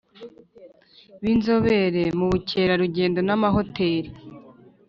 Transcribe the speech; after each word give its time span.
b 1.21 1.23
inzobere 1.33 2.03
mu 2.17 2.25
bukerarugendo 2.31 3.19
n 3.27 3.29
amahoteli 3.35 4.09